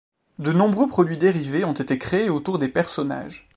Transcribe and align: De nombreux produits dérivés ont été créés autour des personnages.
De 0.39 0.51
nombreux 0.51 0.87
produits 0.87 1.19
dérivés 1.19 1.63
ont 1.63 1.73
été 1.73 1.99
créés 1.99 2.31
autour 2.31 2.57
des 2.57 2.69
personnages. 2.69 3.47